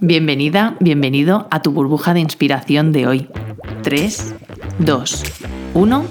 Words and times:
Bienvenida, 0.00 0.76
bienvenido 0.78 1.48
a 1.50 1.60
tu 1.60 1.72
burbuja 1.72 2.14
de 2.14 2.20
inspiración 2.20 2.92
de 2.92 3.08
hoy. 3.08 3.28
3, 3.82 4.34
2, 4.78 5.24
1. 5.74 6.04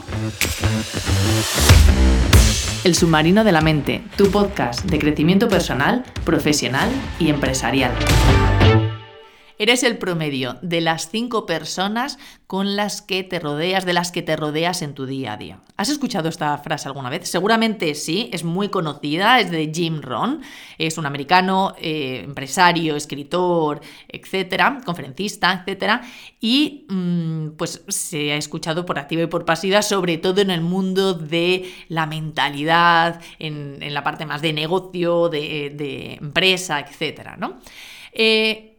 El 2.83 2.95
submarino 2.95 3.45
de 3.45 3.51
la 3.53 3.61
mente, 3.61 4.03
tu 4.17 4.29
podcast 4.29 4.83
de 4.83 4.99
crecimiento 4.99 5.47
personal, 5.47 6.03
profesional 6.25 6.89
y 7.17 7.29
empresarial. 7.29 7.91
Eres 9.59 9.81
el 9.81 9.97
promedio 9.97 10.57
de 10.61 10.81
las 10.81 11.09
cinco 11.09 11.47
personas 11.47 12.19
con 12.45 12.75
las 12.75 13.01
que 13.01 13.23
te 13.23 13.39
rodeas, 13.39 13.85
de 13.85 13.93
las 13.93 14.11
que 14.11 14.21
te 14.21 14.35
rodeas 14.35 14.83
en 14.83 14.93
tu 14.93 15.07
día 15.07 15.33
a 15.33 15.37
día. 15.37 15.59
¿Has 15.77 15.89
escuchado 15.89 16.29
esta 16.29 16.55
frase 16.59 16.87
alguna 16.87 17.09
vez? 17.09 17.27
Seguramente 17.27 17.95
sí, 17.95 18.29
es 18.31 18.43
muy 18.43 18.69
conocida, 18.69 19.39
es 19.39 19.49
de 19.49 19.71
Jim 19.73 20.01
Rohn, 20.01 20.41
es 20.77 20.99
un 20.99 21.07
americano, 21.07 21.73
eh, 21.81 22.21
empresario, 22.23 22.95
escritor, 22.95 23.81
etcétera, 24.07 24.79
conferencista, 24.85 25.53
etcétera, 25.53 26.01
y 26.39 26.85
mm, 26.89 27.49
pues 27.57 27.83
se 27.87 28.33
ha 28.33 28.37
escuchado 28.37 28.85
por 28.85 28.99
activa 28.99 29.23
y 29.23 29.27
por 29.27 29.43
pasiva, 29.43 29.81
sobre 29.81 30.19
todo 30.19 30.39
en 30.41 30.51
el 30.51 30.61
mundo 30.61 31.15
de 31.15 31.69
la 31.89 32.05
mentalidad, 32.05 33.21
en, 33.39 33.77
la 33.93 34.03
parte 34.03 34.25
más 34.25 34.41
de 34.41 34.53
negocio, 34.53 35.29
de, 35.29 36.17
empresa, 36.21 36.79
etcétera, 36.79 37.37
¿no? 37.37 37.59
Eh, 38.13 38.76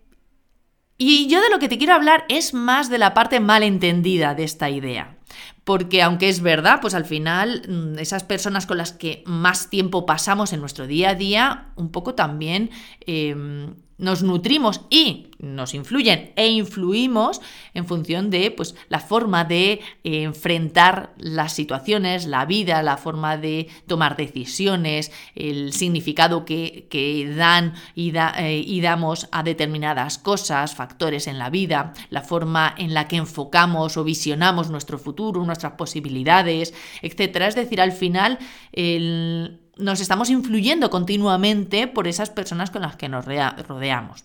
y 0.99 1.29
yo 1.29 1.41
de 1.41 1.51
lo 1.51 1.61
que 1.61 1.69
te 1.69 1.79
quiero 1.79 1.95
hablar 1.95 2.25
es 2.29 2.53
más 2.53 2.91
de 2.91 2.99
la 2.99 3.15
parte 3.15 3.39
malentendida 3.39 4.35
de 4.35 4.45
esta 4.45 4.69
idea. 4.69 5.17
Porque 5.63 6.03
aunque 6.03 6.29
es 6.29 6.41
verdad, 6.41 6.81
pues 6.81 6.95
al 6.95 7.05
final 7.05 7.63
mm, 7.69 7.99
esas 7.99 8.25
personas 8.25 8.67
con 8.67 8.79
las 8.79 8.93
que 8.93 9.23
más 9.27 9.71
tiempo 9.71 10.07
pasamos 10.07 10.53
en 10.53 10.61
nuestro 10.61 10.87
día 10.87 11.11
a 11.11 11.15
día, 11.15 11.69
un 11.77 11.93
poco 11.93 12.15
también 12.15 12.71
em, 13.07 13.75
nos 13.99 14.23
nutrimos 14.23 14.83
y 14.91 15.27
nos 15.39 15.75
influyen 15.75 16.33
e 16.37 16.49
influimos 16.49 17.41
en 17.75 17.87
función 17.87 18.31
de 18.31 18.51
pues, 18.51 18.75
la 18.89 19.01
forma 19.01 19.45
de 19.45 19.81
eh, 20.03 20.23
enfrentar 20.23 21.13
las 21.17 21.53
situaciones, 21.53 22.27
la 22.27 22.45
vida, 22.45 22.83
la 22.83 22.97
forma 22.97 23.37
de 23.37 23.69
tomar 23.87 24.17
decisiones, 24.17 25.13
el 25.35 25.73
significado 25.73 26.45
que, 26.45 27.35
dan 27.37 27.75
y, 27.95 28.13
eh, 28.17 28.63
y 28.65 28.81
damos 28.81 29.29
a 29.31 29.43
determinadas 29.43 30.19
cosas, 30.19 30.75
factores 30.75 31.27
en 31.27 31.39
la 31.39 31.51
vida, 31.51 31.93
la 32.11 32.23
forma 32.23 32.75
en 32.79 32.95
la 32.95 33.07
que 33.07 33.17
enfocamos 33.17 33.97
o 33.97 34.05
visionamos 34.05 34.71
nuestro 34.71 34.99
futuro, 34.99 35.45
nuestras 35.45 35.73
posibilidades, 35.73 36.75
etc. 37.03 37.37
Es 37.49 37.55
decir, 37.55 37.81
al 37.81 37.93
final 37.93 38.39
el 38.73 39.61
nos 39.79 40.01
estamos 40.01 40.31
influyendo 40.31 40.91
continuamente 40.91 41.87
por 41.87 42.09
esas 42.09 42.31
personas 42.31 42.71
con 42.71 42.83
las 42.83 42.97
que 42.97 43.09
nos 43.09 43.25
rodeamos. 43.25 44.25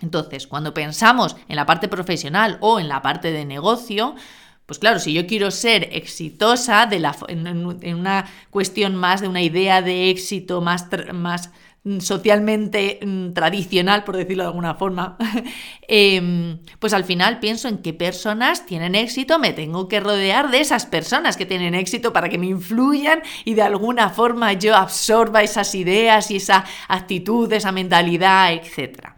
Entonces, 0.00 0.46
cuando 0.46 0.74
pensamos 0.74 1.36
en 1.48 1.56
la 1.56 1.66
parte 1.66 1.88
profesional 1.88 2.58
o 2.60 2.78
en 2.78 2.88
la 2.88 3.02
parte 3.02 3.32
de 3.32 3.44
negocio, 3.44 4.14
pues 4.66 4.78
claro, 4.78 4.98
si 4.98 5.12
yo 5.12 5.26
quiero 5.26 5.50
ser 5.50 5.88
exitosa 5.92 6.86
de 6.86 6.98
la, 6.98 7.16
en, 7.28 7.94
una 7.94 8.26
cuestión 8.50 8.96
más 8.96 9.20
de 9.20 9.28
una 9.28 9.40
idea 9.40 9.80
de 9.80 10.10
éxito 10.10 10.60
más, 10.60 10.86
más 11.14 11.50
socialmente 12.00 12.98
mm, 13.04 13.32
tradicional, 13.32 14.04
por 14.04 14.16
decirlo 14.16 14.42
de 14.42 14.48
alguna 14.48 14.74
forma, 14.74 15.16
em, 15.88 16.58
pues 16.78 16.92
al 16.92 17.04
final 17.04 17.38
pienso 17.38 17.68
en 17.68 17.78
qué 17.78 17.92
personas 17.92 18.66
tienen 18.66 18.94
éxito, 18.94 19.38
me 19.38 19.52
tengo 19.52 19.88
que 19.88 20.00
rodear 20.00 20.50
de 20.50 20.60
esas 20.60 20.86
personas 20.86 21.36
que 21.36 21.46
tienen 21.46 21.74
éxito 21.74 22.12
para 22.12 22.28
que 22.28 22.38
me 22.38 22.46
influyan 22.46 23.22
y 23.44 23.54
de 23.54 23.62
alguna 23.62 24.10
forma 24.10 24.52
yo 24.54 24.76
absorba 24.76 25.42
esas 25.42 25.74
ideas 25.74 26.30
y 26.30 26.36
esa 26.36 26.64
actitud, 26.88 27.52
esa 27.52 27.72
mentalidad, 27.72 28.52
etcétera. 28.52 29.16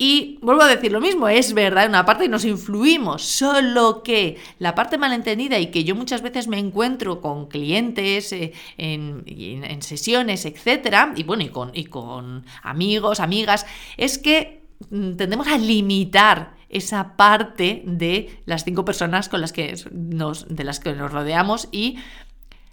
Y 0.00 0.38
vuelvo 0.42 0.62
a 0.62 0.68
decir 0.68 0.92
lo 0.92 1.00
mismo, 1.00 1.28
es 1.28 1.52
verdad, 1.54 1.88
una 1.88 2.06
parte 2.06 2.28
nos 2.28 2.44
influimos, 2.44 3.24
solo 3.24 4.04
que 4.04 4.36
la 4.60 4.76
parte 4.76 4.96
malentendida 4.96 5.58
y 5.58 5.72
que 5.72 5.82
yo 5.82 5.96
muchas 5.96 6.22
veces 6.22 6.46
me 6.46 6.60
encuentro 6.60 7.20
con 7.20 7.48
clientes 7.48 8.32
eh, 8.32 8.52
en, 8.76 9.24
en, 9.26 9.82
sesiones, 9.82 10.46
etcétera, 10.46 11.12
y 11.16 11.24
bueno, 11.24 11.42
y 11.42 11.48
con, 11.48 11.72
y 11.74 11.86
con 11.86 12.46
amigos, 12.62 13.18
amigas, 13.18 13.66
es 13.96 14.18
que 14.18 14.62
mm, 14.90 15.16
tendemos 15.16 15.48
a 15.48 15.58
limitar 15.58 16.56
esa 16.68 17.16
parte 17.16 17.82
de 17.84 18.40
las 18.44 18.64
cinco 18.64 18.84
personas 18.84 19.28
con 19.28 19.40
las 19.40 19.52
que 19.52 19.74
nos, 19.90 20.46
de 20.54 20.62
las 20.62 20.78
que 20.78 20.92
nos 20.92 21.10
rodeamos 21.10 21.68
y 21.72 21.96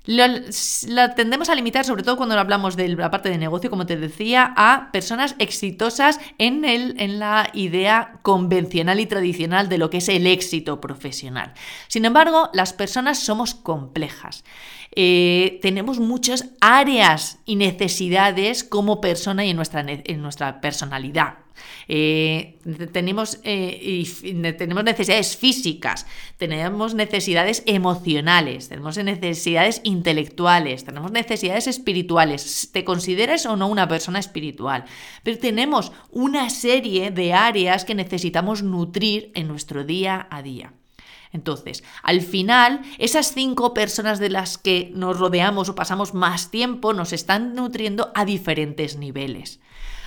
la 0.05 1.15
tendemos 1.15 1.49
a 1.49 1.55
limitar, 1.55 1.85
sobre 1.85 2.03
todo 2.03 2.17
cuando 2.17 2.37
hablamos 2.37 2.75
de 2.75 2.89
la 2.89 3.11
parte 3.11 3.29
de 3.29 3.37
negocio, 3.37 3.69
como 3.69 3.85
te 3.85 3.97
decía, 3.97 4.53
a 4.55 4.89
personas 4.91 5.35
exitosas 5.39 6.19
en, 6.37 6.65
el, 6.65 6.99
en 6.99 7.19
la 7.19 7.49
idea 7.53 8.19
convencional 8.21 8.99
y 8.99 9.05
tradicional 9.05 9.69
de 9.69 9.77
lo 9.77 9.89
que 9.89 9.97
es 9.97 10.09
el 10.09 10.27
éxito 10.27 10.79
profesional. 10.81 11.53
Sin 11.87 12.05
embargo, 12.05 12.49
las 12.53 12.73
personas 12.73 13.19
somos 13.19 13.55
complejas. 13.55 14.43
Eh, 14.91 15.59
tenemos 15.61 15.99
muchas 15.99 16.49
áreas 16.61 17.39
y 17.45 17.55
necesidades 17.55 18.63
como 18.63 19.01
persona 19.01 19.45
y 19.45 19.49
en 19.49 19.55
nuestra, 19.55 19.83
en 19.87 20.21
nuestra 20.21 20.61
personalidad. 20.61 21.44
Eh, 21.87 22.59
tenemos, 22.91 23.39
eh, 23.43 24.03
tenemos 24.57 24.83
necesidades 24.83 25.37
físicas, 25.37 26.05
tenemos 26.37 26.93
necesidades 26.93 27.63
emocionales, 27.65 28.69
tenemos 28.69 28.97
necesidades 28.97 29.81
intelectuales, 29.83 30.83
tenemos 30.83 31.11
necesidades 31.11 31.67
espirituales. 31.67 32.69
¿Te 32.71 32.83
consideras 32.83 33.45
o 33.45 33.55
no 33.55 33.67
una 33.67 33.87
persona 33.87 34.19
espiritual? 34.19 34.85
Pero 35.23 35.37
tenemos 35.37 35.91
una 36.11 36.49
serie 36.49 37.11
de 37.11 37.33
áreas 37.33 37.85
que 37.85 37.95
necesitamos 37.95 38.63
nutrir 38.63 39.31
en 39.35 39.47
nuestro 39.47 39.83
día 39.83 40.27
a 40.29 40.41
día. 40.41 40.73
Entonces, 41.35 41.83
al 42.01 42.21
final, 42.21 42.81
esas 42.97 43.33
cinco 43.33 43.73
personas 43.73 44.19
de 44.19 44.29
las 44.29 44.57
que 44.57 44.91
nos 44.95 45.19
rodeamos 45.19 45.67
o 45.67 45.75
pasamos 45.75 46.13
más 46.13 46.49
tiempo 46.49 46.93
nos 46.93 47.11
están 47.11 47.55
nutriendo 47.55 48.11
a 48.15 48.23
diferentes 48.23 48.95
niveles. 48.95 49.59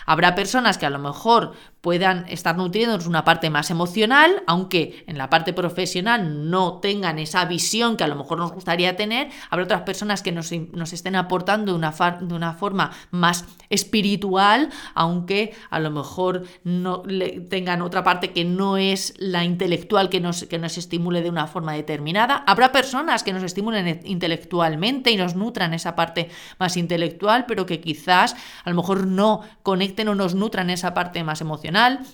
Habrá 0.09 0.35
personas 0.35 0.79
que 0.79 0.87
a 0.87 0.91
lo 0.91 0.99
mejor 0.99 1.53
puedan 1.81 2.27
estar 2.29 2.57
nutriéndonos 2.57 3.07
una 3.07 3.25
parte 3.25 3.51
más 3.51 3.71
emocional, 3.71 4.43
aunque 4.47 5.05
en 5.07 5.17
la 5.17 5.31
parte 5.31 5.53
profesional 5.53 6.51
no 6.51 6.79
tengan 6.79 7.19
esa 7.19 7.45
visión 7.45 7.97
que 7.97 8.05
a 8.05 8.09
lo 8.09 8.17
mejor 8.17 8.39
nos 8.39 8.53
gustaría 8.53 8.97
tener. 8.97 9.29
Habrá 9.51 9.65
otras 9.65 9.83
personas 9.83 10.23
que 10.23 10.33
nos, 10.33 10.51
estén 10.51 11.15
aportando 11.15 11.73
de 11.73 11.79
una, 11.79 11.93
de 12.21 12.35
una, 12.35 12.55
forma 12.55 12.91
más 13.11 13.45
espiritual, 13.69 14.71
aunque 14.95 15.55
a 15.71 15.79
lo 15.79 15.91
mejor 15.91 16.45
no 16.65 17.03
tengan 17.49 17.83
otra 17.83 18.03
parte 18.03 18.33
que 18.33 18.45
no 18.45 18.77
es 18.77 19.15
la 19.19 19.45
intelectual 19.45 20.09
que 20.09 20.21
nos, 20.21 20.45
que 20.45 20.59
nos 20.59 20.79
estimule 20.79 21.23
de 21.23 21.31
una 21.31 21.47
forma 21.47 21.75
determinada. 21.75 22.43
Habrá 22.47 22.73
personas 22.73 23.23
que 23.23 23.33
nos 23.33 23.43
estimulen 23.45 24.01
intelectualmente 24.05 25.11
y 25.13 25.17
nos 25.17 25.37
nutran 25.37 25.75
esa 25.75 25.95
parte 25.95 26.31
más 26.59 26.77
intelectual, 26.77 27.47
pero 27.47 27.67
que 27.67 27.81
quizás 27.81 28.35
a 28.65 28.71
lo 28.71 28.77
mejor 28.77 29.07
no 29.07 29.43
conecten 29.63 30.09
o 30.09 30.15
nos 30.15 30.35
nutran 30.35 30.71
esa 30.71 30.93
parte 30.93 31.23
más 31.23 31.41
emocional 31.41 31.68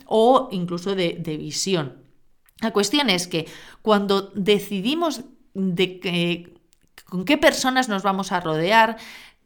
o 0.07 0.49
incluso 0.53 0.95
de, 0.95 1.37
visión. 1.39 2.03
La 2.61 2.73
cuestión 2.73 3.11
es 3.11 3.27
que 3.27 3.47
cuando 3.83 4.33
decidimos 4.35 5.23
de 5.55 6.55
con 7.07 7.25
qué 7.25 7.37
personas 7.37 7.89
nos 7.89 8.03
vamos 8.03 8.33
a 8.33 8.41
rodear, 8.41 8.97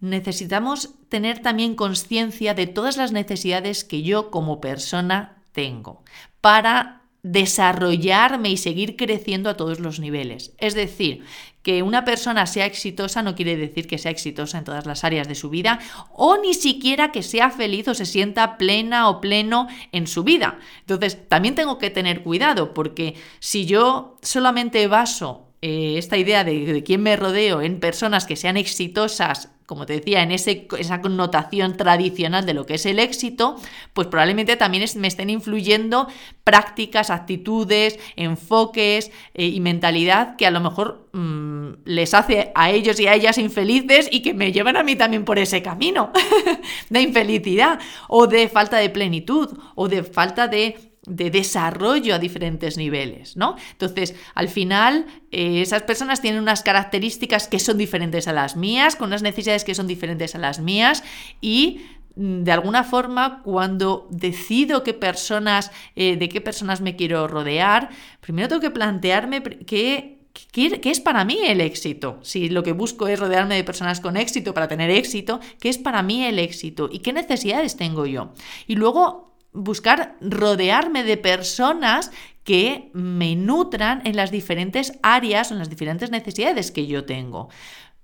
necesitamos 0.00 0.94
tener 1.08 1.40
también 1.40 1.74
conciencia 1.74 2.54
de 2.54 2.66
todas 2.66 2.96
las 2.96 3.12
necesidades 3.12 3.84
que 3.84 4.02
yo 4.02 4.30
como 4.30 4.60
persona 4.60 5.42
tengo 5.52 6.02
para 6.40 7.02
desarrollarme 7.22 8.50
y 8.50 8.56
seguir 8.56 8.96
creciendo 8.96 9.50
a 9.50 9.56
todos 9.56 9.80
los 9.80 9.98
niveles. 9.98 10.54
Es 10.58 10.74
decir, 10.74 11.24
que 11.68 11.82
una 11.82 12.06
persona 12.06 12.46
sea 12.46 12.64
exitosa 12.64 13.20
no 13.20 13.34
quiere 13.34 13.54
decir 13.54 13.86
que 13.86 13.98
sea 13.98 14.10
exitosa 14.10 14.56
en 14.56 14.64
todas 14.64 14.86
las 14.86 15.04
áreas 15.04 15.28
de 15.28 15.34
su 15.34 15.50
vida 15.50 15.80
o 16.14 16.38
ni 16.38 16.54
siquiera 16.54 17.12
que 17.12 17.22
sea 17.22 17.50
feliz 17.50 17.86
o 17.88 17.94
se 17.94 18.06
sienta 18.06 18.56
plena 18.56 19.10
o 19.10 19.20
pleno 19.20 19.68
en 19.92 20.06
su 20.06 20.24
vida. 20.24 20.58
Entonces, 20.80 21.28
también 21.28 21.54
tengo 21.54 21.76
que 21.76 21.90
tener 21.90 22.22
cuidado 22.22 22.72
porque 22.72 23.16
si 23.38 23.66
yo 23.66 24.16
solamente 24.22 24.86
baso 24.86 25.48
eh, 25.60 25.98
esta 25.98 26.16
idea 26.16 26.42
de, 26.42 26.82
quién 26.86 27.02
me 27.02 27.16
rodeo 27.16 27.60
en 27.60 27.80
personas 27.80 28.24
que 28.24 28.36
sean 28.36 28.56
exitosas 28.56 29.50
como 29.68 29.84
te 29.84 29.92
decía, 29.92 30.22
en 30.22 30.32
ese, 30.32 30.66
esa 30.78 31.02
connotación 31.02 31.76
tradicional 31.76 32.46
de 32.46 32.54
lo 32.54 32.64
que 32.64 32.76
es 32.76 32.86
el 32.86 32.98
éxito, 32.98 33.56
pues 33.92 34.08
probablemente 34.08 34.56
también 34.56 34.82
me 34.96 35.08
estén 35.08 35.28
influyendo 35.28 36.08
prácticas, 36.42 37.10
actitudes, 37.10 37.98
enfoques 38.16 39.12
eh, 39.34 39.44
y 39.44 39.60
mentalidad 39.60 40.36
que 40.36 40.46
a 40.46 40.50
lo 40.50 40.60
mejor 40.60 41.10
mm, 41.12 41.47
les 41.84 42.14
hace 42.14 42.52
a 42.54 42.70
ellos 42.70 42.98
y 43.00 43.06
a 43.06 43.14
ellas 43.14 43.38
infelices 43.38 44.08
y 44.10 44.22
que 44.22 44.34
me 44.34 44.52
llevan 44.52 44.76
a 44.76 44.82
mí 44.82 44.96
también 44.96 45.24
por 45.24 45.38
ese 45.38 45.62
camino 45.62 46.12
de 46.90 47.00
infelicidad 47.00 47.78
o 48.08 48.26
de 48.26 48.48
falta 48.48 48.78
de 48.78 48.90
plenitud 48.90 49.58
o 49.74 49.88
de 49.88 50.02
falta 50.02 50.48
de 50.48 50.88
de 51.08 51.30
desarrollo 51.30 52.14
a 52.14 52.18
diferentes 52.18 52.76
niveles, 52.76 53.36
¿no? 53.36 53.56
Entonces, 53.72 54.14
al 54.34 54.48
final, 54.48 55.06
eh, 55.30 55.62
esas 55.62 55.82
personas 55.82 56.20
tienen 56.20 56.42
unas 56.42 56.62
características 56.62 57.48
que 57.48 57.58
son 57.58 57.78
diferentes 57.78 58.28
a 58.28 58.32
las 58.32 58.56
mías, 58.56 58.94
con 58.94 59.08
unas 59.08 59.22
necesidades 59.22 59.64
que 59.64 59.74
son 59.74 59.86
diferentes 59.86 60.34
a 60.34 60.38
las 60.38 60.60
mías 60.60 61.02
y 61.40 61.80
mm, 62.16 62.42
de 62.42 62.52
alguna 62.52 62.84
forma, 62.84 63.42
cuando 63.42 64.06
decido 64.10 64.84
qué 64.84 64.92
personas, 64.92 65.70
eh, 65.96 66.16
de 66.16 66.28
qué 66.28 66.40
personas 66.40 66.82
me 66.82 66.94
quiero 66.94 67.26
rodear, 67.26 67.88
primero 68.20 68.48
tengo 68.48 68.60
que 68.60 68.70
plantearme 68.70 69.42
qué 69.42 70.17
¿Qué, 70.52 70.80
es 70.84 71.00
para 71.00 71.24
mí 71.24 71.38
el 71.46 71.60
éxito? 71.60 72.18
Si 72.22 72.48
lo 72.48 72.62
que 72.62 72.72
busco 72.72 73.08
es 73.08 73.18
rodearme 73.18 73.56
de 73.56 73.64
personas 73.64 74.00
con 74.00 74.16
éxito 74.16 74.54
para 74.54 74.68
tener 74.68 74.90
éxito, 74.90 75.40
¿qué 75.60 75.68
es 75.68 75.78
para 75.78 76.02
mí 76.02 76.24
el 76.24 76.38
éxito? 76.38 76.88
¿Y 76.90 77.00
qué 77.00 77.12
necesidades 77.12 77.76
tengo 77.76 78.06
yo? 78.06 78.32
Y 78.66 78.76
luego 78.76 79.34
buscar 79.52 80.16
rodearme 80.20 81.04
de 81.04 81.16
personas 81.16 82.10
que 82.44 82.90
me 82.94 83.36
nutran 83.36 84.02
en 84.04 84.16
las 84.16 84.30
diferentes 84.30 84.92
áreas, 85.02 85.50
en 85.50 85.58
las 85.58 85.70
diferentes 85.70 86.10
necesidades 86.10 86.70
que 86.70 86.86
yo 86.86 87.04
tengo 87.04 87.48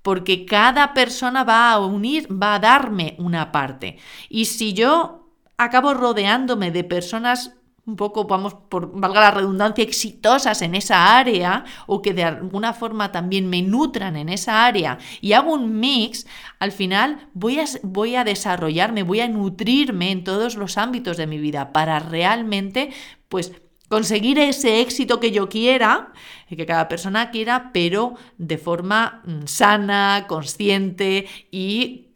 porque 0.04 0.44
cada 0.44 0.92
persona 0.92 1.44
va 1.44 1.72
a 1.72 1.78
unir, 1.78 2.28
va 2.30 2.56
a 2.56 2.58
darme 2.58 3.16
una 3.18 3.50
parte. 3.50 3.96
Y 4.28 4.44
si 4.44 4.74
yo 4.74 5.30
acabo 5.56 5.94
rodeándome 5.94 6.70
de 6.70 6.84
personas 6.84 7.54
un 7.86 7.96
poco, 7.96 8.24
vamos, 8.24 8.54
por 8.54 8.98
valga 8.98 9.20
la 9.20 9.30
redundancia, 9.30 9.84
exitosas 9.84 10.62
en 10.62 10.74
esa 10.74 11.18
área 11.18 11.64
o 11.86 12.00
que 12.00 12.14
de 12.14 12.24
alguna 12.24 12.72
forma 12.72 13.12
también 13.12 13.48
me 13.48 13.62
nutran 13.62 14.16
en 14.16 14.28
esa 14.28 14.64
área 14.64 14.98
y 15.20 15.32
hago 15.32 15.52
un 15.52 15.78
mix, 15.78 16.26
al 16.58 16.72
final 16.72 17.28
voy 17.34 17.60
a, 17.60 17.64
voy 17.82 18.16
a 18.16 18.24
desarrollarme, 18.24 19.02
voy 19.02 19.20
a 19.20 19.28
nutrirme 19.28 20.10
en 20.10 20.24
todos 20.24 20.56
los 20.56 20.78
ámbitos 20.78 21.16
de 21.16 21.26
mi 21.26 21.38
vida 21.38 21.72
para 21.72 21.98
realmente, 21.98 22.90
pues, 23.28 23.52
conseguir 23.88 24.38
ese 24.38 24.80
éxito 24.80 25.20
que 25.20 25.30
yo 25.30 25.48
quiera, 25.48 26.12
que 26.48 26.66
cada 26.66 26.88
persona 26.88 27.30
quiera, 27.30 27.70
pero 27.72 28.14
de 28.38 28.58
forma 28.58 29.22
mm, 29.24 29.46
sana, 29.46 30.26
consciente 30.28 31.26
y, 31.50 32.10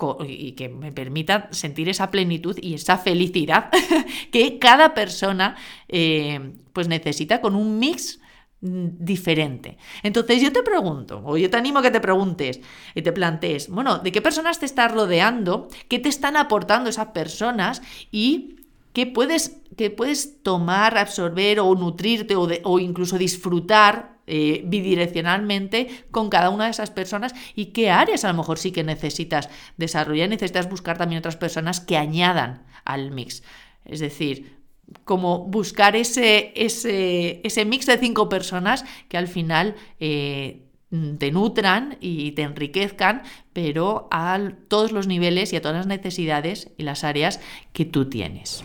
que 0.57 0.69
me 0.69 0.93
permita 0.93 1.49
sentir 1.51 1.89
esa 1.89 2.11
plenitud 2.11 2.57
y 2.61 2.75
esa 2.75 2.99
felicidad 2.99 3.71
que 4.33 4.59
cada 4.59 4.95
persona 4.95 5.57
eh, 5.89 6.53
pues 6.73 6.89
necesita 6.89 7.41
con 7.41 7.55
un 7.55 7.79
mix 7.79 8.21
mm, 8.61 8.87
diferente. 8.99 9.77
Entonces 10.03 10.41
yo 10.41 10.53
te 10.53 10.63
pregunto, 10.63 11.23
o 11.25 11.37
yo 11.37 11.51
te 11.51 11.57
animo 11.57 11.81
a 11.81 11.83
que 11.83 11.91
te 11.91 12.01
preguntes 12.01 12.61
y 12.95 13.03
te 13.03 13.13
plantees, 13.13 13.69
bueno, 13.69 13.99
¿de 13.99 14.13
qué 14.13 14.23
personas 14.23 14.59
te 14.59 14.67
estás 14.67 14.93
rodeando? 14.93 15.69
¿Qué 15.89 15.99
te 15.99 16.09
están 16.09 16.37
aportando 16.37 16.89
esas 16.89 17.09
personas? 17.09 17.83
Y 18.11 18.58
que 18.99 19.07
puedes, 19.07 19.61
que 19.77 19.91
puedes 19.91 20.43
tomar, 20.43 20.99
absorber 20.99 21.61
o 21.61 21.73
nutrirte 21.77 22.35
o, 22.35 22.79
incluso 22.81 23.17
disfrutar 23.17 24.19
eh, 24.27 24.63
bidireccionalmente 24.65 25.87
con 26.11 26.29
cada 26.29 26.51
una 26.51 26.65
de 26.65 26.73
esas 26.73 26.91
personas 26.91 27.33
y 27.55 27.67
qué 27.67 27.93
áreas 27.93 28.25
a 28.25 28.33
lo 28.33 28.39
mejor 28.39 28.59
sí 28.59 28.73
que 28.73 28.83
necesitas 28.83 29.51
desarrollar, 29.77 30.29
necesitas 30.29 30.69
buscar 30.69 30.99
también 30.99 31.21
otras 31.21 31.37
personas 31.37 31.79
que 31.79 31.97
añadan 31.97 32.67
al 32.85 33.13
mix. 33.13 33.45
Es 33.85 34.01
decir, 34.01 34.59
como 35.05 35.45
buscar 35.45 35.95
ese, 35.95 36.53
ese, 36.57 37.41
ese 37.45 37.65
mix 37.65 37.87
de 37.87 37.99
cinco 37.99 38.29
personas 38.29 38.85
que 39.09 39.17
al 39.17 39.29
final 39.29 39.77
eh, 40.01 40.68
te 40.91 41.31
nutran 41.31 41.99
y 42.01 42.33
te 42.33 42.43
enriquezcan, 42.43 43.23
pero 43.53 44.09
a 44.11 44.39
todos 44.69 44.93
los 44.93 45.07
niveles 45.07 45.53
y 45.53 45.57
a 45.57 45.63
todas 45.63 45.77
las 45.77 45.87
necesidades 45.87 46.71
y 46.79 46.83
las 46.83 47.05
áreas 47.05 47.41
que 47.73 47.85
tú 47.85 48.09
tienes. 48.09 48.65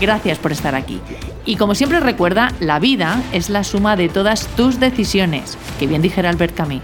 Gracias 0.00 0.38
por 0.38 0.52
estar 0.52 0.74
aquí. 0.74 1.00
Y 1.46 1.56
como 1.56 1.74
siempre 1.74 2.00
recuerda, 2.00 2.52
la 2.60 2.78
vida 2.78 3.22
es 3.32 3.48
la 3.48 3.64
suma 3.64 3.96
de 3.96 4.08
todas 4.08 4.46
tus 4.56 4.80
decisiones, 4.80 5.56
que 5.78 5.86
bien 5.86 6.02
dijera 6.02 6.30
Albert 6.30 6.54
Camus. 6.54 6.82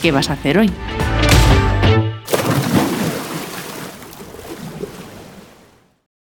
¿Qué 0.00 0.12
vas 0.12 0.30
a 0.30 0.34
hacer 0.34 0.58
hoy? 0.58 0.70